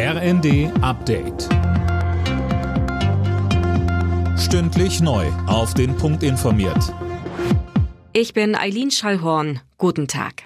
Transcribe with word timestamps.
RND 0.00 0.70
Update. 0.80 1.48
Stündlich 4.38 5.00
neu. 5.00 5.26
Auf 5.48 5.74
den 5.74 5.96
Punkt 5.96 6.22
informiert. 6.22 6.94
Ich 8.12 8.32
bin 8.32 8.54
Eileen 8.54 8.92
Schallhorn. 8.92 9.58
Guten 9.76 10.06
Tag. 10.06 10.44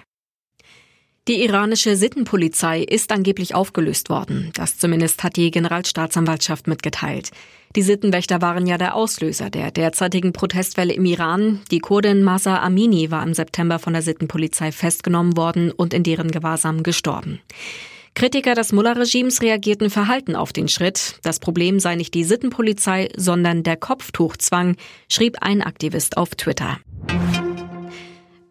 Die 1.27 1.43
iranische 1.43 1.95
Sittenpolizei 1.95 2.81
ist 2.81 3.11
angeblich 3.11 3.53
aufgelöst 3.53 4.09
worden. 4.09 4.49
Das 4.55 4.79
zumindest 4.79 5.23
hat 5.23 5.35
die 5.35 5.51
Generalstaatsanwaltschaft 5.51 6.65
mitgeteilt. 6.65 7.29
Die 7.75 7.83
Sittenwächter 7.83 8.41
waren 8.41 8.65
ja 8.65 8.79
der 8.79 8.95
Auslöser 8.95 9.51
der 9.51 9.69
derzeitigen 9.69 10.33
Protestwelle 10.33 10.93
im 10.93 11.05
Iran. 11.05 11.61
Die 11.69 11.77
Kurdin 11.77 12.23
Masa 12.23 12.57
Amini 12.57 13.11
war 13.11 13.21
im 13.21 13.35
September 13.35 13.77
von 13.77 13.93
der 13.93 14.01
Sittenpolizei 14.01 14.71
festgenommen 14.71 15.37
worden 15.37 15.69
und 15.69 15.93
in 15.93 16.01
deren 16.01 16.31
Gewahrsam 16.31 16.81
gestorben. 16.81 17.39
Kritiker 18.15 18.53
des 18.53 18.71
Mullah-Regimes 18.71 19.41
reagierten 19.41 19.89
verhalten 19.89 20.35
auf 20.35 20.53
den 20.53 20.67
Schritt. 20.67 21.15
Das 21.23 21.39
Problem 21.39 21.79
sei 21.79 21.95
nicht 21.95 22.13
die 22.13 22.23
Sittenpolizei, 22.23 23.09
sondern 23.17 23.63
der 23.63 23.75
Kopftuchzwang, 23.75 24.75
schrieb 25.09 25.37
ein 25.41 25.61
Aktivist 25.61 26.17
auf 26.17 26.35
Twitter. 26.35 26.77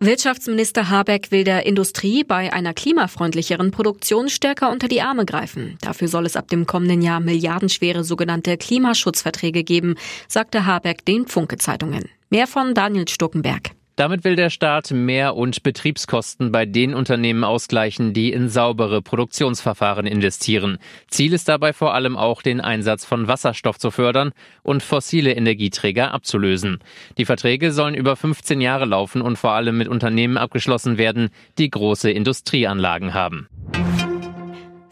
Wirtschaftsminister 0.00 0.90
Habeck 0.90 1.30
will 1.30 1.44
der 1.44 1.64
Industrie 1.64 2.24
bei 2.24 2.52
einer 2.52 2.74
klimafreundlicheren 2.74 3.70
Produktion 3.70 4.28
stärker 4.28 4.72
unter 4.72 4.88
die 4.88 5.00
Arme 5.00 5.24
greifen. 5.24 5.78
Dafür 5.80 6.08
soll 6.08 6.26
es 6.26 6.34
ab 6.34 6.48
dem 6.48 6.66
kommenden 6.66 7.02
Jahr 7.02 7.20
milliardenschwere 7.20 8.02
sogenannte 8.02 8.56
Klimaschutzverträge 8.56 9.62
geben, 9.62 9.94
sagte 10.26 10.66
Habeck 10.66 11.04
den 11.04 11.28
Funke-Zeitungen. 11.28 12.08
Mehr 12.30 12.48
von 12.48 12.74
Daniel 12.74 13.06
Stuckenberg. 13.06 13.70
Damit 13.96 14.24
will 14.24 14.36
der 14.36 14.48
Staat 14.48 14.90
Mehr- 14.90 15.36
und 15.36 15.62
Betriebskosten 15.62 16.50
bei 16.50 16.64
den 16.64 16.94
Unternehmen 16.94 17.44
ausgleichen, 17.44 18.14
die 18.14 18.32
in 18.32 18.48
saubere 18.48 19.02
Produktionsverfahren 19.02 20.06
investieren. 20.06 20.78
Ziel 21.08 21.34
ist 21.34 21.48
dabei 21.48 21.74
vor 21.74 21.92
allem 21.92 22.16
auch, 22.16 22.40
den 22.40 22.62
Einsatz 22.62 23.04
von 23.04 23.28
Wasserstoff 23.28 23.78
zu 23.78 23.90
fördern 23.90 24.32
und 24.62 24.82
fossile 24.82 25.34
Energieträger 25.34 26.14
abzulösen. 26.14 26.78
Die 27.18 27.26
Verträge 27.26 27.70
sollen 27.70 27.94
über 27.94 28.16
15 28.16 28.62
Jahre 28.62 28.86
laufen 28.86 29.20
und 29.20 29.36
vor 29.36 29.52
allem 29.52 29.76
mit 29.76 29.88
Unternehmen 29.88 30.38
abgeschlossen 30.38 30.96
werden, 30.96 31.28
die 31.58 31.68
große 31.68 32.10
Industrieanlagen 32.10 33.12
haben. 33.12 33.48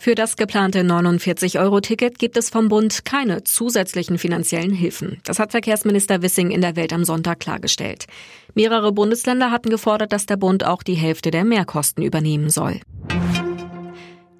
Für 0.03 0.15
das 0.15 0.37
geplante 0.37 0.81
49-Euro-Ticket 0.81 2.19
gibt 2.19 2.39
es 2.39 2.49
vom 2.49 2.71
Bund 2.71 3.05
keine 3.05 3.45
zusätzlichen 3.45 4.17
finanziellen 4.17 4.73
Hilfen. 4.73 5.21
Das 5.25 5.39
hat 5.39 5.51
Verkehrsminister 5.51 6.23
Wissing 6.23 6.51
in 6.51 6.63
der 6.63 6.75
Welt 6.75 6.95
am 6.95 7.05
Sonntag 7.05 7.39
klargestellt. 7.39 8.07
Mehrere 8.55 8.93
Bundesländer 8.93 9.51
hatten 9.51 9.69
gefordert, 9.69 10.15
dass 10.15 10.25
der 10.25 10.39
Bund 10.39 10.65
auch 10.65 10.83
die 10.83 10.95
Hälfte 10.95 11.31
der 11.31 11.45
Mehrkosten 11.45 12.03
übernehmen 12.03 12.49
soll. 12.49 12.81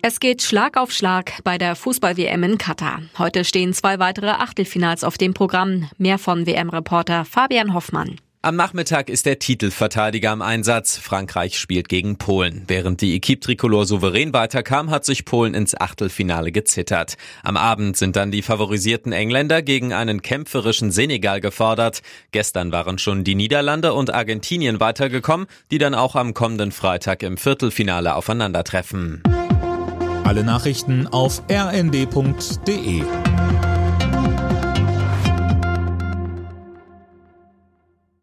Es 0.01 0.19
geht 0.19 0.41
Schlag 0.41 0.79
auf 0.79 0.93
Schlag 0.93 1.33
bei 1.45 1.59
der 1.59 1.77
Fußball-WM 1.77 2.43
in 2.43 2.57
Katar. 2.57 3.03
Heute 3.19 3.45
stehen 3.45 3.75
zwei 3.75 3.99
weitere 3.99 4.31
Achtelfinals 4.31 5.05
auf 5.05 5.19
dem 5.19 5.35
Programm. 5.35 5.91
Mehr 5.99 6.17
von 6.17 6.47
WM-Reporter 6.47 7.27
Fabian 7.27 7.75
Hoffmann. 7.75 8.17
Am 8.43 8.57
Nachmittag 8.57 9.11
ist 9.11 9.27
der 9.27 9.39
Titelverteidiger 9.39 10.33
im 10.33 10.41
Einsatz. 10.41 10.97
Frankreich 10.97 11.59
spielt 11.59 11.91
gegen 11.91 12.17
Polen. 12.17 12.65
Während 12.69 13.03
die 13.03 13.15
Equipe 13.15 13.41
Tricolore 13.41 13.85
souverän 13.85 14.33
weiterkam, 14.33 14.89
hat 14.89 15.05
sich 15.05 15.27
Polen 15.27 15.53
ins 15.53 15.79
Achtelfinale 15.79 16.51
gezittert. 16.51 17.19
Am 17.43 17.59
Abend 17.59 17.99
sind 17.99 18.17
dann 18.17 18.31
die 18.31 18.41
favorisierten 18.41 19.13
Engländer 19.13 19.61
gegen 19.61 19.93
einen 19.93 20.23
kämpferischen 20.23 20.91
Senegal 20.91 21.43
gefordert. 21.43 22.01
Gestern 22.33 22.73
waren 22.73 22.97
schon 22.97 23.25
die 23.25 23.35
Niederlande 23.35 23.93
und 23.93 24.15
Argentinien 24.15 24.81
weitergekommen, 24.81 25.47
die 25.71 25.77
dann 25.77 25.95
auch 25.95 26.17
am 26.17 26.33
kommenden 26.33 26.73
Freitag 26.73 27.23
im 27.23 27.37
Viertelfinale 27.37 28.15
aufeinandertreffen. 28.15 29.23
Alle 30.25 30.45
Nachrichten 30.45 31.07
auf 31.09 31.43
rnd.de 31.51 33.03